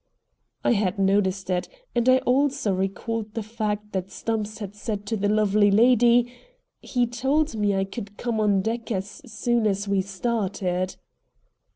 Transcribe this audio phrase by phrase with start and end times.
[0.63, 5.15] I had noticed it; and I also recalled the fact that Stumps had said to
[5.15, 6.33] the lovely lady:
[6.81, 10.95] "He told me I could come on deck as soon as we started."